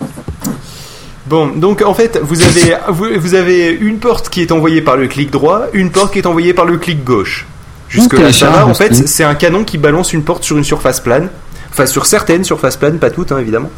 Bon, 1.26 1.50
donc 1.54 1.82
en 1.82 1.94
fait, 1.94 2.18
vous 2.20 2.42
avez, 2.42 2.76
vous, 2.88 3.06
vous 3.20 3.34
avez 3.34 3.70
une 3.70 3.98
porte 3.98 4.28
qui 4.30 4.40
est 4.42 4.50
envoyée 4.50 4.82
par 4.82 4.96
le 4.96 5.06
clic 5.06 5.30
droit, 5.30 5.66
une 5.74 5.90
porte 5.90 6.12
qui 6.12 6.18
est 6.18 6.26
envoyée 6.26 6.52
par 6.52 6.64
le 6.64 6.76
clic 6.76 7.04
gauche. 7.04 7.46
Jusque 7.88 8.18
là, 8.18 8.32
ça 8.32 8.50
va. 8.50 8.66
En 8.66 8.74
fait, 8.74 9.06
c'est 9.06 9.22
un 9.22 9.36
canon 9.36 9.62
qui 9.62 9.78
balance 9.78 10.12
une 10.12 10.24
porte 10.24 10.42
sur 10.42 10.58
une 10.58 10.64
surface 10.64 10.98
plane. 10.98 11.28
Enfin, 11.72 11.86
sur 11.86 12.04
certaines 12.04 12.44
surfaces 12.44 12.76
planes, 12.76 12.98
pas 12.98 13.08
toutes, 13.08 13.32
hein, 13.32 13.38
évidemment. 13.38 13.70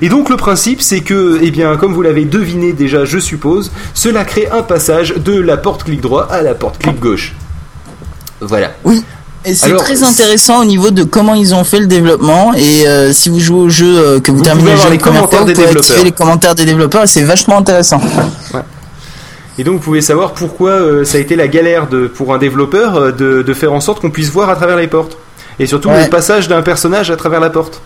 Et 0.00 0.08
donc, 0.08 0.30
le 0.30 0.36
principe, 0.36 0.80
c'est 0.80 1.00
que, 1.00 1.38
eh 1.42 1.50
bien, 1.50 1.76
comme 1.76 1.92
vous 1.92 2.00
l'avez 2.00 2.24
deviné 2.24 2.72
déjà, 2.72 3.04
je 3.04 3.18
suppose, 3.18 3.70
cela 3.92 4.24
crée 4.24 4.48
un 4.50 4.62
passage 4.62 5.14
de 5.14 5.38
la 5.38 5.58
porte 5.58 5.84
clic 5.84 6.00
droit 6.00 6.26
à 6.30 6.40
la 6.40 6.54
porte 6.54 6.78
clic 6.78 6.98
gauche. 6.98 7.34
Voilà. 8.40 8.70
Et 9.44 9.52
c'est 9.54 9.76
très 9.76 10.02
intéressant 10.02 10.62
au 10.62 10.64
niveau 10.64 10.90
de 10.90 11.04
comment 11.04 11.34
ils 11.34 11.54
ont 11.54 11.64
fait 11.64 11.80
le 11.80 11.86
développement. 11.86 12.54
Et 12.54 12.88
euh, 12.88 13.12
si 13.12 13.28
vous 13.28 13.40
jouez 13.40 13.60
au 13.60 13.68
jeu, 13.68 13.98
euh, 13.98 14.20
que 14.20 14.30
vous, 14.30 14.38
Vous 14.38 14.44
terminez 14.44 14.70
le 14.70 14.76
jeu 14.78 14.90
les 14.90 14.96
commentaires 14.96 15.28
fois, 15.28 15.40
vous 15.40 15.44
des 15.44 15.52
pouvez 15.52 15.68
activer 15.68 16.04
les 16.04 16.12
commentaires 16.12 16.54
des 16.54 16.64
développeurs 16.64 17.02
et 17.02 17.06
c'est 17.06 17.22
vachement 17.22 17.58
intéressant. 17.58 18.00
Et 19.58 19.64
donc, 19.64 19.74
vous 19.74 19.80
pouvez 19.80 20.00
savoir 20.00 20.32
pourquoi 20.32 20.70
euh, 20.70 21.04
ça 21.04 21.18
a 21.18 21.20
été 21.20 21.36
la 21.36 21.46
galère 21.46 21.88
de, 21.88 22.06
pour 22.06 22.34
un 22.34 22.38
développeur 22.38 23.12
de, 23.12 23.42
de 23.42 23.54
faire 23.54 23.74
en 23.74 23.80
sorte 23.80 24.00
qu'on 24.00 24.10
puisse 24.10 24.30
voir 24.30 24.48
à 24.48 24.56
travers 24.56 24.76
les 24.76 24.88
portes. 24.88 25.18
Et 25.58 25.66
surtout, 25.66 25.88
Ouais. 25.88 26.04
le 26.04 26.10
passage 26.10 26.48
d'un 26.48 26.62
personnage 26.62 27.10
à 27.10 27.16
travers 27.16 27.40
la 27.40 27.50
porte. 27.50 27.80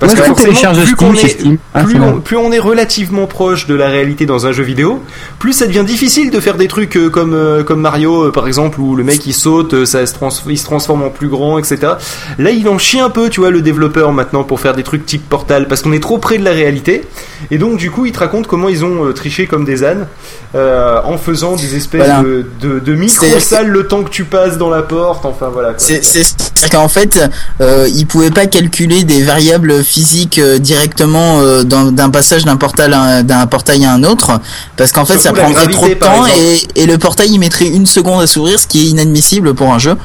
Parce 0.00 0.14
Parce 0.14 0.28
que 0.28 0.34
forcément, 0.34 0.72
plus 0.74 0.94
Steam 0.94 1.16
chez 1.16 1.26
est. 1.54 1.58
Ah, 1.74 1.82
plus, 1.82 2.00
on, 2.00 2.20
plus 2.20 2.36
on 2.36 2.52
est 2.52 2.58
relativement 2.60 3.26
proche 3.26 3.66
de 3.66 3.74
la 3.74 3.88
réalité 3.88 4.26
dans 4.26 4.46
un 4.46 4.52
jeu 4.52 4.62
vidéo, 4.62 5.02
plus 5.40 5.52
ça 5.52 5.66
devient 5.66 5.84
difficile 5.84 6.30
de 6.30 6.38
faire 6.38 6.56
des 6.56 6.68
trucs 6.68 6.96
euh, 6.96 7.08
comme 7.10 7.34
euh, 7.34 7.64
comme 7.64 7.80
Mario 7.80 8.26
euh, 8.26 8.32
par 8.32 8.46
exemple 8.46 8.80
où 8.80 8.94
le 8.94 9.02
mec 9.02 9.26
il 9.26 9.32
saute, 9.34 9.84
ça 9.84 10.06
se 10.06 10.14
trans- 10.14 10.28
il 10.48 10.56
se 10.58 10.64
transforme 10.64 11.02
en 11.02 11.10
plus 11.10 11.28
grand, 11.28 11.58
etc. 11.58 11.94
Là 12.38 12.50
il 12.50 12.68
en 12.68 12.78
chie 12.78 13.00
un 13.00 13.10
peu, 13.10 13.28
tu 13.28 13.40
vois, 13.40 13.50
le 13.50 13.60
développeur 13.60 14.12
maintenant 14.12 14.44
pour 14.44 14.60
faire 14.60 14.74
des 14.74 14.84
trucs 14.84 15.04
type 15.04 15.28
Portal 15.28 15.66
parce 15.66 15.82
qu'on 15.82 15.92
est 15.92 16.02
trop 16.02 16.18
près 16.18 16.38
de 16.38 16.44
la 16.44 16.52
réalité 16.52 17.04
et 17.50 17.58
donc 17.58 17.76
du 17.78 17.90
coup 17.90 18.06
il 18.06 18.12
te 18.12 18.20
raconte 18.20 18.46
comment 18.46 18.68
ils 18.68 18.84
ont 18.84 19.12
triché 19.12 19.46
comme 19.46 19.64
des 19.64 19.82
ânes 19.84 20.06
euh, 20.54 21.00
en 21.04 21.18
faisant 21.18 21.56
des 21.56 21.76
espèces 21.76 22.04
Voilà. 22.06 22.22
de, 22.22 22.46
de, 22.60 22.78
de 22.78 22.94
micro 22.94 23.26
C'est- 23.26 23.40
salles 23.40 23.68
le 23.68 23.86
temps 23.88 24.02
que 24.04 24.10
tu 24.10 24.24
passes 24.24 24.58
dans 24.58 24.70
la 24.70 24.82
porte, 24.82 25.24
enfin 25.26 25.48
voilà. 25.52 25.74
c'est-à-dire 25.76 26.70
qu'en 26.70 26.88
fait, 26.88 27.18
euh, 27.60 27.86
ils 27.94 28.06
pouvaient 28.06 28.30
pas 28.30 28.46
calculer 28.46 29.04
des 29.04 29.22
variables 29.22 29.84
physiques 29.88 30.38
euh, 30.38 30.58
directement 30.58 31.40
euh, 31.40 31.64
d'un 31.64 32.10
passage 32.10 32.44
d'un 32.44 32.56
portail 32.56 32.92
à 32.92 33.00
un- 33.02 33.22
d'un 33.22 33.46
portail 33.46 33.84
à 33.84 33.92
un 33.92 34.04
autre, 34.04 34.38
parce 34.76 34.92
qu'en 34.92 35.04
fait, 35.04 35.18
ça 35.18 35.32
prendrait 35.42 35.66
trop 35.72 35.86
de 35.88 35.94
temps 35.94 36.26
et, 36.74 36.82
et 36.82 36.86
le 36.86 36.98
portail 36.98 37.30
il 37.32 37.38
mettrait 37.38 37.66
une 37.68 37.86
seconde 37.86 38.20
à 38.22 38.26
s'ouvrir, 38.26 38.58
ce 38.60 38.66
qui 38.66 38.80
est 38.82 38.88
inadmissible 38.90 39.54
pour 39.54 39.72
un 39.72 39.78
jeu 39.78 39.96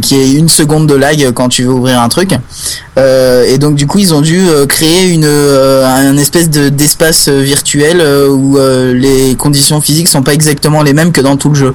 qui 0.00 0.14
est 0.14 0.32
une 0.32 0.48
seconde 0.48 0.86
de 0.86 0.94
lag 0.94 1.32
quand 1.32 1.48
tu 1.48 1.64
veux 1.64 1.72
ouvrir 1.72 2.00
un 2.00 2.08
truc. 2.08 2.30
Euh, 2.98 3.44
et 3.48 3.58
donc 3.58 3.74
du 3.74 3.88
coup 3.88 3.98
ils 3.98 4.14
ont 4.14 4.20
dû 4.20 4.46
créer 4.68 5.08
une 5.12 5.24
un 5.26 6.16
espèce 6.16 6.48
de 6.50 6.68
d'espace 6.68 7.28
virtuel 7.28 8.00
où 8.30 8.56
les 8.94 9.34
conditions 9.36 9.80
physiques 9.80 10.08
sont 10.08 10.22
pas 10.22 10.34
exactement 10.34 10.82
les 10.82 10.92
mêmes 10.92 11.10
que 11.10 11.20
dans 11.20 11.36
tout 11.36 11.48
le 11.48 11.56
jeu. 11.56 11.74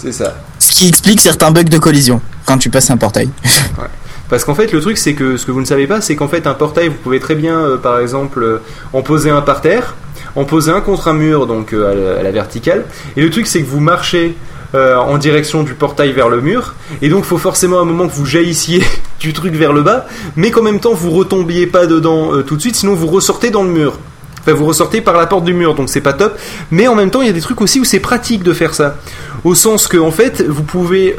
C'est 0.00 0.12
ça. 0.12 0.34
ce 0.60 0.70
qui 0.72 0.86
explique 0.88 1.20
certains 1.20 1.50
bugs 1.52 1.62
de 1.64 1.78
collision 1.78 2.20
quand 2.44 2.58
tu 2.58 2.70
passes 2.70 2.90
un 2.90 2.96
portail 2.96 3.28
Parce 4.32 4.44
qu'en 4.44 4.54
fait, 4.54 4.72
le 4.72 4.80
truc, 4.80 4.96
c'est 4.96 5.12
que 5.12 5.36
ce 5.36 5.44
que 5.44 5.50
vous 5.50 5.60
ne 5.60 5.66
savez 5.66 5.86
pas, 5.86 6.00
c'est 6.00 6.16
qu'en 6.16 6.26
fait, 6.26 6.46
un 6.46 6.54
portail, 6.54 6.88
vous 6.88 6.94
pouvez 6.94 7.20
très 7.20 7.34
bien, 7.34 7.58
euh, 7.58 7.76
par 7.76 7.98
exemple, 7.98 8.42
euh, 8.42 8.62
en 8.94 9.02
poser 9.02 9.28
un 9.28 9.42
par 9.42 9.60
terre, 9.60 9.94
en 10.36 10.46
poser 10.46 10.72
un 10.72 10.80
contre 10.80 11.08
un 11.08 11.12
mur, 11.12 11.46
donc 11.46 11.74
euh, 11.74 12.18
à, 12.18 12.22
la, 12.22 12.28
à 12.30 12.32
verticale. 12.32 12.86
Et 13.18 13.20
le 13.20 13.28
truc, 13.28 13.46
c'est 13.46 13.60
que 13.60 13.68
vous 13.68 13.80
marchez 13.80 14.34
en 14.72 15.18
direction 15.18 15.64
du 15.64 15.74
portail 15.74 16.12
vers 16.12 16.30
le 16.30 16.40
mur, 16.40 16.72
et 17.02 17.10
donc, 17.10 17.24
il 17.24 17.26
faut 17.26 17.36
forcément 17.36 17.78
un 17.78 17.84
moment 17.84 18.08
que 18.08 18.14
vous 18.14 18.24
jaillissiez 18.24 18.82
du 19.20 19.34
truc 19.34 19.52
vers 19.52 19.74
le 19.74 19.82
bas, 19.82 20.06
mais 20.34 20.50
qu'en 20.50 20.62
même 20.62 20.80
temps, 20.80 20.94
vous 20.94 21.10
retombiez 21.10 21.66
pas 21.66 21.84
dedans 21.84 22.42
tout 22.46 22.56
de 22.56 22.60
suite, 22.62 22.76
sinon 22.76 22.94
vous 22.94 23.08
ressortez 23.08 23.50
dans 23.50 23.64
le 23.64 23.68
mur. 23.68 23.98
Enfin, 24.40 24.54
vous 24.54 24.64
ressortez 24.64 25.02
par 25.02 25.18
la 25.18 25.26
porte 25.26 25.44
du 25.44 25.52
mur, 25.52 25.74
donc 25.74 25.90
c'est 25.90 26.00
pas 26.00 26.14
top. 26.14 26.38
Mais 26.70 26.88
en 26.88 26.94
même 26.94 27.10
temps, 27.10 27.20
il 27.20 27.26
y 27.26 27.30
a 27.30 27.34
des 27.34 27.42
trucs 27.42 27.60
aussi 27.60 27.80
où 27.80 27.84
c'est 27.84 28.00
pratique 28.00 28.42
de 28.42 28.54
faire 28.54 28.72
ça. 28.72 28.96
Au 29.44 29.54
sens 29.54 29.88
que, 29.88 29.98
en 29.98 30.10
fait, 30.10 30.40
vous 30.40 30.62
pouvez 30.62 31.14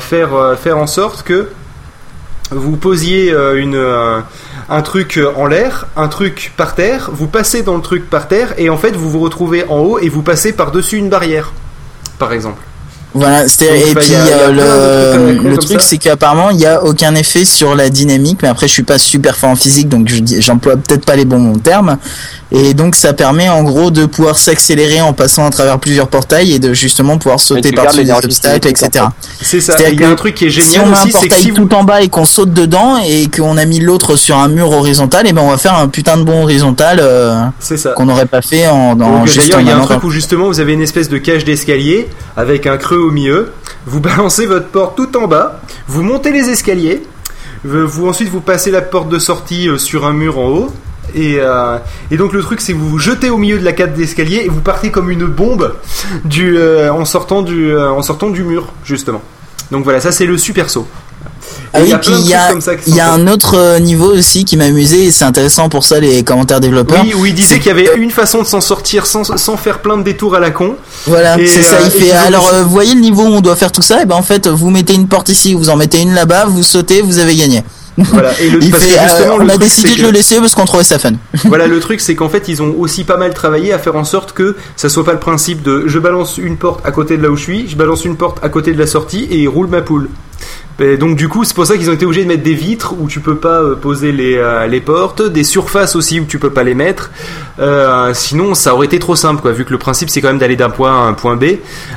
faire, 0.00 0.56
faire 0.60 0.78
en 0.78 0.88
sorte 0.88 1.22
que 1.22 1.46
vous 2.50 2.76
posiez 2.76 3.32
euh, 3.32 3.64
euh, 3.74 4.20
un 4.68 4.82
truc 4.82 5.18
euh, 5.18 5.32
en 5.36 5.46
l'air, 5.46 5.86
un 5.96 6.08
truc 6.08 6.52
par 6.56 6.74
terre, 6.74 7.10
vous 7.12 7.26
passez 7.26 7.62
dans 7.62 7.76
le 7.76 7.82
truc 7.82 8.08
par 8.08 8.28
terre, 8.28 8.54
et 8.58 8.70
en 8.70 8.76
fait 8.76 8.92
vous 8.92 9.10
vous 9.10 9.20
retrouvez 9.20 9.64
en 9.68 9.78
haut 9.78 9.98
et 9.98 10.08
vous 10.08 10.22
passez 10.22 10.52
par-dessus 10.52 10.96
une 10.96 11.08
barrière, 11.08 11.52
par 12.18 12.32
exemple. 12.32 12.62
Voilà, 13.14 13.48
c'était 13.48 13.78
Donc, 13.78 13.88
et 13.90 13.94
bah, 13.94 14.00
puis 14.02 14.14
a- 14.14 14.18
a 14.18 14.24
euh, 14.50 15.32
le, 15.42 15.48
le 15.50 15.56
truc 15.58 15.80
c'est 15.80 15.96
qu'apparemment 15.96 16.50
il 16.50 16.60
y 16.60 16.66
a 16.66 16.82
aucun 16.84 17.14
effet 17.14 17.44
sur 17.46 17.74
la 17.74 17.88
dynamique, 17.88 18.40
mais 18.42 18.48
après 18.48 18.68
je 18.68 18.72
suis 18.72 18.82
pas 18.82 18.98
super 18.98 19.36
fort 19.36 19.50
en 19.50 19.56
physique 19.56 19.88
donc 19.88 20.08
je 20.08 20.16
j'emploie 20.40 20.76
peut-être 20.76 21.06
pas 21.06 21.16
les 21.16 21.24
bons 21.24 21.54
termes. 21.58 21.96
Et 22.52 22.74
donc 22.74 22.94
ça 22.94 23.12
permet 23.12 23.48
en 23.48 23.64
gros 23.64 23.90
de 23.90 24.06
pouvoir 24.06 24.38
s'accélérer 24.38 25.00
en 25.00 25.12
passant 25.12 25.44
à 25.46 25.50
travers 25.50 25.80
plusieurs 25.80 26.06
portails 26.06 26.52
et 26.52 26.58
de 26.60 26.72
justement 26.74 27.18
pouvoir 27.18 27.40
sauter 27.40 27.72
par-dessus 27.72 28.04
des 28.04 28.12
obstacles, 28.12 28.68
etc. 28.68 29.06
C'est 29.40 29.60
ça. 29.60 29.74
Il 29.90 30.00
y 30.00 30.04
a 30.04 30.08
un 30.10 30.14
truc 30.14 30.34
qui 30.36 30.46
est 30.46 30.50
Si 30.50 30.60
génial 30.62 30.82
on 30.82 30.90
met 30.90 30.96
un 30.96 31.00
aussi, 31.02 31.12
c'est 31.12 31.18
portail 31.28 31.42
si 31.42 31.50
vous... 31.50 31.56
tout 31.56 31.74
en 31.74 31.82
bas 31.82 32.02
et 32.02 32.08
qu'on 32.08 32.24
saute 32.24 32.52
dedans 32.52 32.98
et 33.04 33.28
qu'on 33.28 33.56
a 33.56 33.64
mis 33.64 33.80
l'autre 33.80 34.14
sur 34.14 34.36
un 34.38 34.46
mur 34.48 34.70
horizontal, 34.70 35.26
et 35.26 35.32
ben 35.32 35.42
on 35.42 35.50
va 35.50 35.58
faire 35.58 35.74
un 35.74 35.88
putain 35.88 36.16
de 36.18 36.22
bon 36.22 36.42
horizontal 36.44 37.00
euh, 37.02 37.34
C'est 37.58 37.82
qu'on 37.94 38.04
n'aurait 38.04 38.26
pas 38.26 38.42
fait 38.42 38.68
en, 38.68 38.92
en 38.92 38.94
Donc, 38.94 39.26
juste 39.26 39.38
D'ailleurs, 39.48 39.60
il 39.62 39.66
y 39.66 39.70
a 39.72 39.76
un 39.76 39.80
truc 39.80 40.04
où 40.04 40.10
justement 40.10 40.46
vous 40.46 40.60
avez 40.60 40.74
une 40.74 40.82
espèce 40.82 41.08
de 41.08 41.18
cage 41.18 41.44
d'escalier 41.44 42.08
avec 42.36 42.66
un 42.68 42.76
creux 42.76 42.95
au 42.98 43.10
milieu. 43.10 43.52
Vous 43.86 44.00
balancez 44.00 44.46
votre 44.46 44.68
porte 44.68 44.96
tout 44.96 45.16
en 45.16 45.26
bas, 45.28 45.60
vous 45.86 46.02
montez 46.02 46.32
les 46.32 46.48
escaliers, 46.50 47.02
vous, 47.64 47.86
vous- 47.86 48.08
ensuite 48.08 48.28
vous 48.30 48.40
passez 48.40 48.70
la 48.70 48.82
porte 48.82 49.08
de 49.08 49.18
sortie 49.18 49.68
euh, 49.68 49.78
sur 49.78 50.04
un 50.06 50.12
mur 50.12 50.38
en 50.38 50.48
haut. 50.48 50.68
Et, 51.14 51.36
euh, 51.38 51.78
et 52.10 52.16
donc 52.16 52.32
le 52.32 52.42
truc 52.42 52.60
c'est 52.60 52.72
vous 52.72 52.88
vous 52.88 52.98
jetez 52.98 53.30
au 53.30 53.38
milieu 53.38 53.58
de 53.58 53.64
la 53.64 53.72
cage 53.72 53.92
d'escalier 53.92 54.42
et 54.44 54.48
vous 54.48 54.60
partez 54.60 54.90
comme 54.90 55.08
une 55.08 55.24
bombe 55.26 55.74
euh, 56.36 56.90
en, 56.90 57.04
sortant 57.04 57.42
du, 57.42 57.72
euh, 57.72 57.90
en 57.90 58.02
sortant 58.02 58.28
du 58.28 58.42
mur 58.42 58.72
justement. 58.84 59.22
Donc 59.70 59.84
voilà, 59.84 60.00
ça 60.00 60.10
c'est 60.12 60.26
le 60.26 60.36
super 60.36 60.68
saut. 60.68 60.86
Ah 61.76 61.80
oui, 61.82 61.88
il 61.92 61.98
puis 61.98 62.10
il 62.20 62.28
y 62.28 62.34
a, 62.34 62.48
il 62.86 62.94
y 62.96 63.00
un 63.00 63.26
autre 63.28 63.56
euh, 63.56 63.78
niveau 63.78 64.12
aussi 64.12 64.44
qui 64.44 64.56
m'a 64.56 64.64
amusé 64.64 65.04
et 65.04 65.10
c'est 65.10 65.24
intéressant 65.24 65.68
pour 65.68 65.84
ça 65.84 66.00
les 66.00 66.24
commentaires 66.24 66.60
développeurs. 66.60 67.02
Oui, 67.04 67.14
où 67.14 67.26
il 67.26 67.34
disait 67.34 67.58
qu'il 67.58 67.66
y 67.66 67.70
avait 67.70 67.90
une 67.96 68.10
façon 68.10 68.42
de 68.42 68.46
s'en 68.46 68.60
sortir 68.60 69.06
sans, 69.06 69.36
sans 69.36 69.56
faire 69.56 69.80
plein 69.80 69.96
de 69.98 70.02
détours 70.02 70.34
à 70.34 70.40
la 70.40 70.50
con. 70.50 70.76
Voilà, 71.06 71.36
c'est 71.36 71.62
ça. 71.62 71.76
euh, 71.76 71.88
Il 71.94 72.02
et 72.02 72.06
fait. 72.06 72.12
Alors, 72.12 72.48
euh, 72.52 72.62
vous 72.62 72.70
voyez 72.70 72.94
le 72.94 73.00
niveau 73.00 73.22
où 73.22 73.34
on 73.34 73.40
doit 73.40 73.56
faire 73.56 73.72
tout 73.72 73.82
ça 73.82 74.02
Et 74.02 74.06
ben 74.06 74.14
en 74.16 74.22
fait, 74.22 74.46
vous 74.48 74.70
mettez 74.70 74.94
une 74.94 75.08
porte 75.08 75.28
ici, 75.28 75.54
vous 75.54 75.68
en 75.70 75.76
mettez 75.76 76.00
une 76.00 76.14
là-bas, 76.14 76.46
vous 76.46 76.62
sautez, 76.62 77.02
vous 77.02 77.18
avez 77.18 77.34
gagné. 77.36 77.62
Voilà. 77.98 78.30
Et 78.40 78.50
le, 78.50 78.58
Il 78.62 78.70
parce 78.70 78.84
que 78.84 78.88
fait. 78.90 78.98
euh, 79.26 79.32
on 79.32 79.38
le 79.38 79.44
a 79.44 79.48
truc, 79.48 79.60
décidé 79.60 79.94
de 79.96 80.02
le 80.02 80.10
laisser 80.10 80.38
parce 80.38 80.54
qu'on 80.54 80.66
trouvait 80.66 80.84
ça 80.84 80.98
fun. 80.98 81.12
voilà, 81.44 81.66
le 81.66 81.80
truc, 81.80 82.00
c'est 82.00 82.14
qu'en 82.14 82.28
fait, 82.28 82.46
ils 82.48 82.60
ont 82.62 82.74
aussi 82.78 83.04
pas 83.04 83.16
mal 83.16 83.32
travaillé 83.32 83.72
à 83.72 83.78
faire 83.78 83.96
en 83.96 84.04
sorte 84.04 84.32
que 84.32 84.54
ça 84.76 84.88
soit 84.90 85.04
pas 85.04 85.12
le 85.14 85.18
principe 85.18 85.62
de 85.62 85.84
je 85.86 85.98
balance 85.98 86.36
une 86.38 86.56
porte 86.58 86.80
à 86.84 86.90
côté 86.90 87.16
de 87.16 87.22
là 87.22 87.30
où 87.30 87.36
je 87.36 87.42
suis, 87.42 87.68
je 87.68 87.76
balance 87.76 88.04
une 88.04 88.16
porte 88.16 88.38
à 88.42 88.48
côté 88.50 88.72
de 88.72 88.78
la 88.78 88.86
sortie 88.86 89.26
et 89.30 89.46
roule 89.46 89.68
ma 89.68 89.80
poule. 89.80 90.08
Et 90.78 90.98
donc 90.98 91.16
du 91.16 91.28
coup, 91.28 91.42
c'est 91.44 91.54
pour 91.54 91.64
ça 91.66 91.78
qu'ils 91.78 91.88
ont 91.88 91.94
été 91.94 92.04
obligés 92.04 92.22
de 92.24 92.28
mettre 92.28 92.42
des 92.42 92.52
vitres 92.52 92.92
où 93.00 93.08
tu 93.08 93.20
peux 93.20 93.36
pas 93.36 93.62
euh, 93.62 93.74
poser 93.76 94.12
les, 94.12 94.36
euh, 94.36 94.66
les 94.66 94.82
portes, 94.82 95.22
des 95.22 95.42
surfaces 95.42 95.96
aussi 95.96 96.20
où 96.20 96.26
tu 96.26 96.38
peux 96.38 96.50
pas 96.50 96.64
les 96.64 96.74
mettre. 96.74 97.10
Euh, 97.58 98.12
sinon, 98.12 98.54
ça 98.54 98.74
aurait 98.74 98.84
été 98.84 98.98
trop 98.98 99.16
simple, 99.16 99.40
quoi. 99.40 99.52
Vu 99.52 99.64
que 99.64 99.70
le 99.72 99.78
principe 99.78 100.10
c'est 100.10 100.20
quand 100.20 100.28
même 100.28 100.38
d'aller 100.38 100.56
d'un 100.56 100.68
point 100.68 100.90
A 100.92 101.04
à 101.06 101.08
un 101.08 101.14
point 101.14 101.36
B. 101.36 101.44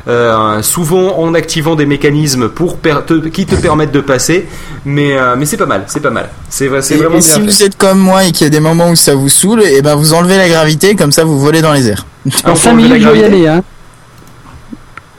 Euh, 0.07 0.61
souvent 0.61 1.19
en 1.19 1.33
activant 1.33 1.75
des 1.75 1.85
mécanismes 1.85 2.47
pour 2.47 2.79
te- 2.79 3.27
qui 3.27 3.45
te 3.45 3.55
permettent 3.55 3.91
de 3.91 3.99
passer. 3.99 4.47
Mais 4.85 5.17
euh, 5.17 5.35
mais 5.37 5.45
c'est 5.45 5.57
pas 5.57 5.65
mal, 5.65 5.83
c'est 5.87 5.99
pas 6.01 6.09
mal. 6.09 6.29
C'est 6.49 6.67
vrai- 6.69 6.81
c'est 6.81 6.93
Et, 6.95 6.97
vraiment 6.99 7.15
et 7.17 7.19
bien 7.19 7.27
si 7.27 7.39
fait. 7.41 7.45
vous 7.45 7.63
êtes 7.63 7.77
comme 7.77 7.99
moi 7.99 8.23
et 8.23 8.31
qu'il 8.31 8.45
y 8.45 8.47
a 8.47 8.49
des 8.49 8.61
moments 8.61 8.91
où 8.91 8.95
ça 8.95 9.13
vous 9.13 9.27
saoule, 9.27 9.61
et 9.63 9.81
ben 9.81 9.95
vous 9.95 10.13
enlevez 10.13 10.37
la 10.37 10.47
gravité, 10.47 10.95
comme 10.95 11.11
ça 11.11 11.25
vous 11.25 11.37
volez 11.37 11.61
dans 11.61 11.73
les 11.73 11.89
airs. 11.89 12.05
Ah, 12.45 12.51
peut 12.51 12.55
5 12.55 12.71
enlever 12.71 12.87
la 12.87 12.95
minutes, 12.95 13.03
je 13.03 13.09
vais 13.09 13.19
y 13.19 13.23
aller. 13.25 13.47
Hein. 13.47 13.61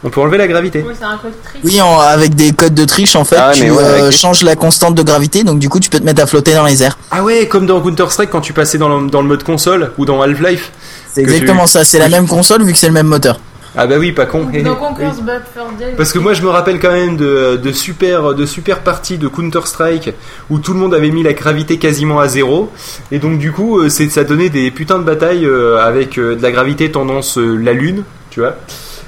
On 0.03 0.09
peut 0.11 0.21
enlever 0.21 0.39
la 0.39 0.49
gravité. 0.49 0.83
Oui, 0.87 0.95
c'est 0.99 1.05
un 1.05 1.19
code 1.19 1.33
trick. 1.45 1.63
Oui, 1.63 1.81
en- 1.81 1.99
avec 2.01 2.35
des 2.35 2.53
codes 2.53 2.75
de 2.75 2.85
triche, 2.87 3.17
en 3.17 3.25
fait, 3.25 3.37
Ah 3.39 3.49
ouais, 3.49 3.55
tu 3.55 3.65
mais 3.65 3.71
ouais, 3.71 3.83
euh, 3.83 4.11
changes 4.11 4.43
la 4.43 4.57
constante 4.57 4.95
de 4.95 5.03
gravité, 5.03 5.45
donc 5.45 5.59
du 5.59 5.69
coup 5.69 5.79
tu 5.79 5.91
peux 5.91 5.99
te 6.01 6.05
mettre 6.05 6.23
à 6.23 6.27
flotter 6.27 6.55
dans 6.55 6.65
les 6.65 6.83
airs. 6.83 6.97
Ah 7.11 7.23
ouais, 7.23 7.47
comme 7.49 7.67
dans 7.67 7.81
Counter 7.83 8.07
Strike 8.09 8.31
quand 8.31 8.41
tu 8.41 8.53
passais 8.55 8.79
dans 8.79 8.89
le, 9.01 9.09
dans 9.11 9.21
le 9.21 9.29
mode 9.29 9.43
console 9.43 9.93
ou 9.99 10.07
dans 10.07 10.23
Half-Life. 10.23 10.73
C'est 11.13 11.23
Que 11.23 11.31
exactement 11.31 11.65
tu- 11.65 11.73
ça, 11.73 11.85
c'est 11.85 11.99
la 11.99 12.09
même 12.09 12.27
console 12.27 12.63
vu 12.63 12.73
que 12.73 12.79
c'est 12.79 12.87
le 12.87 12.95
même 12.95 13.09
moteur. 13.09 13.41
Ah 13.77 13.87
bah 13.87 13.97
oui, 13.99 14.11
pas 14.11 14.27
con. 14.27 14.41
Dans 14.45 14.51
Oui. 14.53 14.65
Conquer's 14.65 15.21
Bad 15.21 15.43
Fur 15.55 15.63
Day. 15.79 15.95
Parce 15.97 16.13
que 16.13 16.19
moi 16.19 16.33
je 16.35 16.43
me 16.43 16.49
rappelle 16.49 16.81
quand 16.81 16.91
même 16.91 17.17
de, 17.17 17.57
de 17.63 17.71
super 17.73 18.35
de 18.35 18.45
super 18.45 18.81
parties 18.81 19.17
de 19.17 19.29
Counter 19.29 19.61
Strike 19.65 20.11
où 20.51 20.59
tout 20.59 20.73
le 20.73 20.81
monde 20.81 20.93
avait 20.93 21.11
mis 21.11 21.23
la 21.23 21.35
gravité 21.35 21.77
quasiment 21.79 22.19
à 22.19 22.27
zéro 22.27 22.73
et 23.13 23.21
donc 23.21 23.39
du 23.39 23.53
coup 23.53 23.79
euh, 23.79 23.89
c'est 23.89 24.09
ça 24.09 24.25
donnait 24.25 24.49
des 24.49 24.73
putains 24.73 24.99
de 24.99 25.05
batailles 25.05 25.47
euh, 25.47 25.79
avec 25.81 26.19
euh, 26.19 26.35
de 26.35 26.43
la 26.43 26.51
gravité 26.51 26.91
tendance 26.91 27.39
euh, 27.39 27.55
la 27.63 27.73
lune, 27.73 28.03
tu 28.31 28.41
vois. 28.41 28.57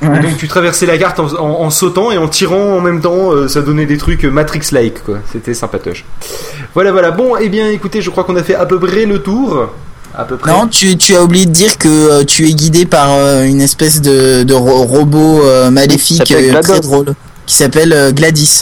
Et 0.03 0.19
donc 0.21 0.37
tu 0.37 0.49
traversais 0.49 0.85
la 0.87 0.99
carte 0.99 1.21
en, 1.21 1.27
en- 1.39 1.61
en 1.63 1.71
sautant 1.71 2.11
et 2.11 2.19
en 2.19 2.27
tirant 2.29 2.77
en 2.77 2.81
même 2.81 3.01
temps, 3.01 3.31
euh, 3.33 3.47
ça 3.49 3.63
donnait 3.63 3.87
des 3.87 3.99
trucs 3.99 4.25
Matrix-like 4.25 5.05
quoi. 5.05 5.19
C'était 5.31 5.55
sympatoche. 5.55 6.05
Voilà 6.75 6.91
voilà. 6.93 7.11
Bon, 7.13 7.37
eh 7.37 7.49
bien 7.49 7.69
écoutez, 7.69 8.03
je 8.03 8.11
crois 8.11 8.25
qu'on 8.25 8.37
a 8.37 8.43
fait 8.43 8.55
à 8.55 8.67
peu 8.67 8.79
près 8.81 9.05
le 9.07 9.21
tour. 9.23 9.69
À 10.15 10.25
peu 10.25 10.37
près. 10.37 10.51
Non, 10.51 10.67
tu, 10.67 10.97
tu 10.99 11.15
as 11.17 11.23
oublié 11.23 11.47
de 11.47 11.53
dire 11.53 11.79
que 11.79 11.89
euh, 11.89 12.25
tu 12.25 12.47
es 12.49 12.53
guidé 12.53 12.85
par 12.85 13.11
euh, 13.13 13.45
une 13.45 13.61
espèce 13.63 14.03
de, 14.03 14.43
de 14.43 14.55
ro- 14.55 14.83
robot 14.83 15.41
euh, 15.45 15.71
maléfique 15.71 16.31
euh, 16.33 16.61
très 16.61 16.81
drôle 16.81 17.15
qui 17.47 17.55
s'appelle 17.55 17.93
euh, 17.95 18.13
Gladys. 18.13 18.61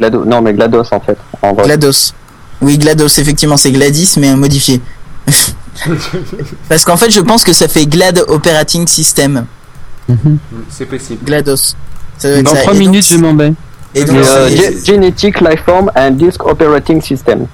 Glado- 0.00 0.24
Non, 0.24 0.42
mais 0.42 0.52
GLaDOS 0.52 0.84
en 0.92 1.00
fait. 1.00 1.16
En 1.42 1.54
vrai. 1.54 1.64
GLaDOS. 1.64 2.12
Oui, 2.60 2.78
GLaDOS, 2.78 3.18
effectivement, 3.18 3.56
c'est 3.56 3.72
Gladys, 3.72 4.14
mais 4.18 4.34
modifié. 4.36 4.80
Parce 6.68 6.84
qu'en 6.84 6.96
fait, 6.96 7.10
je 7.10 7.20
pense 7.20 7.44
que 7.44 7.52
ça 7.52 7.68
fait 7.68 7.86
GLAD 7.86 8.24
Operating 8.28 8.86
System. 8.86 9.46
C'est 10.70 10.86
possible. 10.86 11.24
GLaDOS. 11.24 11.74
Ça 12.18 12.28
doit 12.28 12.38
être 12.38 12.44
Dans 12.44 12.50
ça. 12.54 12.60
3 12.62 12.72
Et 12.74 12.76
donc, 12.78 12.86
minutes, 12.86 13.06
je 13.10 13.16
m'en 13.18 13.34
vais. 13.34 13.52
Et 13.94 14.04
donc, 14.04 14.16
Euh, 14.16 14.48
c'est- 14.48 14.56
Ge- 14.72 14.86
Genetic 14.86 15.40
Lifeform 15.40 15.90
and 15.96 16.10
Disk 16.12 16.44
Operating 16.46 17.00
System. 17.02 17.46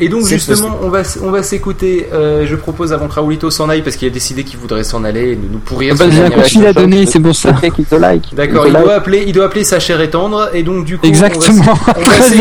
Et 0.00 0.08
donc 0.08 0.22
C'est 0.24 0.34
justement, 0.38 0.76
on 0.82 0.88
va 0.88 1.02
s- 1.02 1.20
on 1.22 1.30
va 1.30 1.44
s'écouter. 1.44 2.08
euh, 2.12 2.44
je 2.48 2.56
propose 2.56 2.92
avant 2.92 3.06
que 3.06 3.12
Raoulito 3.14 3.48
s'en 3.48 3.68
aille 3.68 3.82
parce 3.82 3.94
qu'il 3.94 4.08
a 4.08 4.10
décidé 4.10 4.42
qu'il 4.42 4.58
voudrait 4.58 4.82
s'en 4.82 5.04
aller 5.04 5.30
et 5.30 5.36
de 5.36 5.46
nous 5.52 5.60
pourrir. 5.60 5.94
Bah, 5.94 6.06
son 6.06 6.10
j'ai 6.10 6.16
un 6.18 6.20
dernier 6.22 6.34
coup 6.34 6.40
de 6.40 6.46
fil 6.46 6.66
à 6.66 6.72
donner, 6.72 7.06
c'est 7.06 7.20
pour 7.20 7.36
ça. 7.36 7.52
Take 7.52 7.82
it 7.82 7.90
like. 7.92 8.34
D'accord, 8.34 8.66
il 8.66 8.72
doit 8.72 8.94
appeler, 8.94 9.22
il 9.28 9.32
doit 9.32 9.44
appeler 9.44 9.62
sa 9.62 9.78
chère 9.78 10.00
et 10.00 10.10
tendre 10.10 10.50
et 10.52 10.64
donc 10.64 10.84
du 10.84 10.98
coup, 10.98 11.06
Exactement. 11.06 11.62
on 11.96 12.00
va, 12.00 12.16
s- 12.18 12.32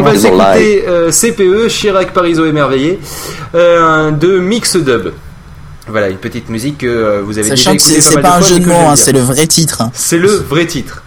on 0.00 0.02
va 0.02 0.10
on 0.10 0.18
s'écouter 0.18 0.84
euh, 0.88 1.12
CPE, 1.12 1.68
Chirac 1.68 2.12
Pariso 2.12 2.46
émerveillé, 2.46 2.98
euh, 3.54 4.10
de 4.10 4.38
Mix 4.40 4.76
Dub. 4.76 5.12
Voilà, 5.88 6.08
une 6.08 6.18
petite 6.18 6.48
musique 6.48 6.78
que 6.78 6.86
euh, 6.86 7.22
vous 7.22 7.38
avez 7.38 7.50
déjà 7.50 7.56
Sachant 7.56 7.76
que 7.76 7.82
écoutée 7.82 8.00
c'est 8.00 8.14
pas 8.14 8.22
c'est 8.22 8.22
mal 8.22 8.22
pas 8.22 8.38
un 8.38 8.48
jeu 8.48 8.60
de 8.60 8.66
mots, 8.66 8.88
hein, 8.88 8.96
c'est 8.96 9.12
le 9.12 9.20
vrai 9.20 9.46
titre. 9.46 9.82
C'est 9.92 10.18
le 10.18 10.28
vrai 10.28 10.66
titre. 10.66 11.02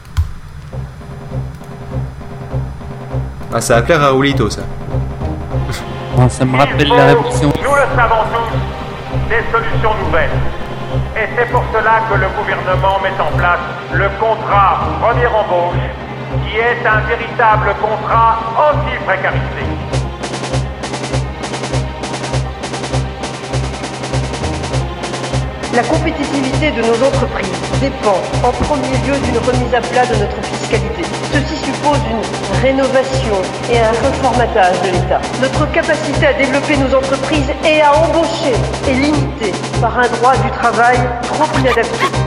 Ah, 3.54 3.62
ça 3.62 3.76
va 3.76 3.82
plaire 3.84 4.04
à 4.04 4.08
Raoulito, 4.08 4.50
ça. 4.50 4.64
Ça 6.30 6.44
me 6.44 6.58
rappelle 6.58 6.90
la 6.90 7.06
révolution. 7.08 7.54
Nous 7.64 7.76
le 7.76 7.96
savons 7.96 8.24
tous, 8.34 9.30
des 9.30 9.44
solutions 9.50 9.94
nouvelles. 10.04 10.30
Et 11.16 11.28
c'est 11.38 11.50
pour 11.52 11.64
cela 11.74 12.02
que 12.10 12.16
le 12.16 12.28
gouvernement 12.38 13.00
met 13.02 13.16
en 13.18 13.38
place 13.38 13.60
le 13.94 14.10
contrat 14.20 14.82
première 15.00 15.34
embauche, 15.36 15.80
qui 16.44 16.58
est 16.58 16.86
un 16.86 17.00
véritable 17.08 17.74
contrat 17.82 18.40
anti-précarité. 18.58 19.64
La 25.76 25.84
compétitivité 25.84 26.72
de 26.72 26.82
nos 26.84 27.06
entreprises 27.06 27.52
dépend 27.82 28.16
en 28.48 28.52
premier 28.64 28.96
lieu 29.06 29.18
d'une 29.26 29.38
remise 29.40 29.74
à 29.76 29.82
plat 29.82 30.06
de 30.06 30.16
notre 30.16 30.42
fiscalité. 30.46 31.04
Ceci 31.34 31.58
suppose 31.66 32.00
une 32.10 32.62
rénovation 32.62 33.36
et 33.70 33.80
un 33.80 33.92
reformatage 33.92 34.82
de 34.84 34.92
l'État. 34.92 35.20
Notre 35.42 35.70
capacité 35.74 36.28
à 36.28 36.34
développer 36.34 36.78
nos 36.78 36.96
entreprises 36.96 37.52
et 37.66 37.82
à 37.82 37.94
embaucher 37.94 38.54
est 38.88 38.94
limitée 38.94 39.52
par 39.82 40.00
un 40.00 40.08
droit 40.08 40.38
du 40.38 40.50
travail 40.52 40.98
trop 41.24 41.46
inadapté. 41.60 42.25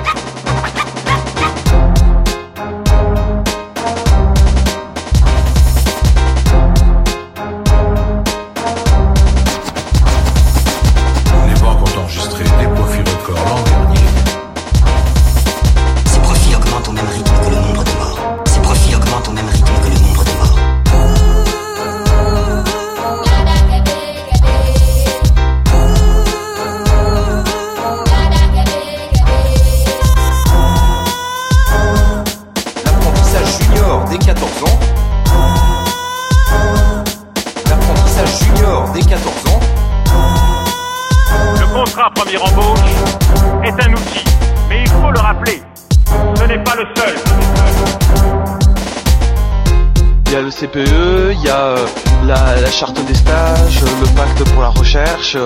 Il 50.30 50.34
y 50.34 50.36
a 50.36 50.42
le 50.42 50.50
CPE, 50.50 51.32
il 51.32 51.42
y 51.42 51.48
a 51.48 51.68
euh, 51.68 51.86
la, 52.26 52.70
charte 52.70 53.02
des 53.06 53.14
stages, 53.14 53.82
euh, 53.82 53.86
le 54.02 54.14
pacte 54.14 54.44
pour 54.52 54.60
la 54.60 54.68
recherche. 54.68 55.38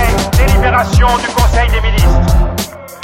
Après 0.00 0.46
délibération 0.46 1.06
du 1.18 1.26
Conseil 1.28 1.68
des 1.70 1.80
ministres, 1.80 2.36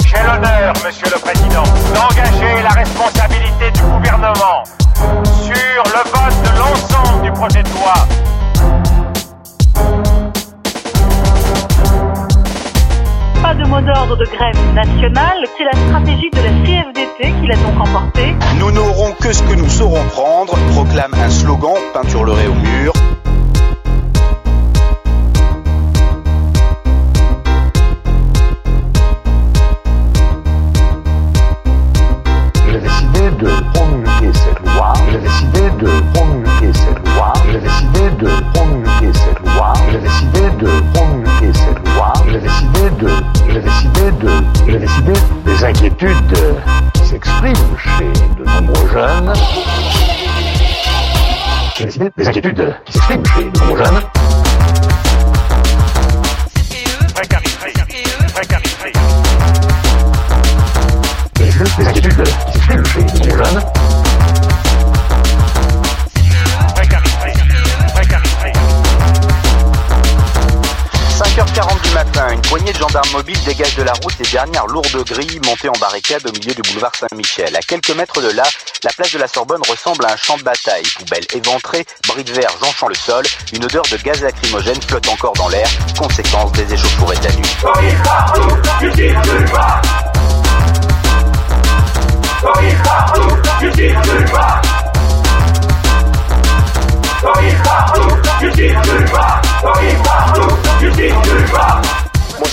j'ai 0.05 0.23
l'honneur, 0.23 0.73
Monsieur 0.85 1.07
le 1.13 1.19
Président, 1.19 1.63
d'engager 1.93 2.61
la 2.63 2.69
responsabilité 2.69 3.71
du 3.71 3.81
gouvernement 3.81 4.63
sur 4.95 5.83
le 5.85 6.03
vote 6.09 6.43
de 6.43 6.59
l'ensemble 6.59 7.23
du 7.23 7.31
projet 7.31 7.63
de 7.63 7.69
loi 7.69 7.93
Pas 13.41 13.53
de 13.53 13.67
mot 13.67 13.81
d'ordre 13.81 14.17
de 14.17 14.25
grève 14.25 14.73
nationale, 14.73 15.37
c'est 15.57 15.63
la 15.63 15.87
stratégie 15.87 16.29
de 16.31 16.37
la 16.37 16.49
CFDT 16.65 17.33
qui 17.41 17.47
l'a 17.47 17.55
donc 17.55 17.79
emporté. 17.79 18.35
Nous 18.59 18.71
n'aurons 18.71 19.13
que 19.13 19.31
ce 19.31 19.43
que 19.43 19.53
nous 19.53 19.69
saurons 19.69 20.03
prendre, 20.09 20.55
proclame 20.73 21.13
un 21.13 21.29
slogan 21.29 21.75
peinturleré 21.93 22.47
au 22.47 22.55
mur. 22.55 22.93
attitude 52.37 52.86
dégage 73.47 73.75
de 73.75 73.83
la 73.83 73.93
route 73.93 74.13
les 74.19 74.29
dernières 74.29 74.67
lourdes 74.67 75.05
grilles 75.05 75.39
montées 75.45 75.69
en 75.69 75.79
barricade 75.79 76.27
au 76.27 76.31
milieu 76.33 76.53
du 76.53 76.61
boulevard 76.63 76.91
Saint-Michel. 76.93 77.55
À 77.55 77.61
quelques 77.61 77.91
mètres 77.91 78.21
de 78.21 78.29
là, 78.31 78.43
la 78.83 78.89
place 78.91 79.13
de 79.13 79.19
la 79.19 79.27
Sorbonne 79.27 79.61
ressemble 79.69 80.05
à 80.05 80.11
un 80.11 80.17
champ 80.17 80.35
de 80.37 80.43
bataille. 80.43 80.83
Poubelles 80.97 81.25
éventrées, 81.33 81.85
bris 82.09 82.25
de 82.25 82.33
verre 82.33 82.51
jonchant 82.61 82.89
le 82.89 82.95
sol, 82.95 83.23
une 83.53 83.63
odeur 83.63 83.83
de 83.89 83.95
gaz 83.97 84.21
lacrymogène 84.21 84.81
flotte 84.81 85.07
encore 85.07 85.31
dans 85.33 85.47
l'air, 85.47 85.69
conséquence 85.97 86.51
des 86.51 86.73
échauffourées 86.73 87.15
de 87.17 87.23
la 87.23 87.31
nuit. 87.35 87.55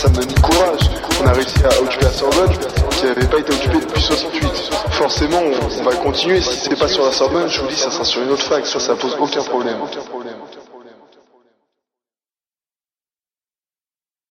Ça 0.05 0.11
me 0.11 0.17
donne 0.17 0.41
courage. 0.41 0.91
On 1.23 1.27
a 1.27 1.33
réussi 1.33 1.65
à 1.65 1.81
occuper 1.81 2.05
la 2.05 2.13
Sorbonne, 2.13 2.51
qui 2.91 3.07
n'avait 3.07 3.27
pas 3.27 3.39
été 3.39 3.53
occupée 3.55 3.79
depuis 3.81 4.03
68. 4.03 4.45
Forcément, 4.91 5.41
on, 5.41 5.83
va 5.83 5.95
continuer. 5.97 6.41
Si 6.41 6.59
c'est 6.59 6.79
pas 6.79 6.89
sur 6.89 7.05
la 7.07 7.13
Sorbonne, 7.13 7.49
je 7.49 7.61
vous 7.61 7.69
dis, 7.69 7.77
ça 7.77 7.91
sera 7.91 8.05
sur 8.05 8.23
une 8.23 8.31
autre 8.31 8.43
fac. 8.43 8.67
Ça, 8.67 8.79
ça 8.81 8.95
pose. 8.97 9.17
Aucun 9.19 9.43
problème. 9.43 9.79